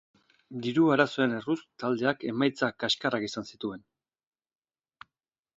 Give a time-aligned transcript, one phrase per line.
[0.61, 3.85] Diru arazoen erruz taldeak emaitza kaxkarrak izan zituen.